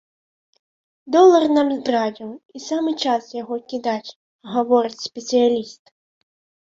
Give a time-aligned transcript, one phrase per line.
[1.15, 4.15] Долар нам здрадзіў, і самы час яго кідаць,
[4.55, 5.83] гаворыць спецыяліст.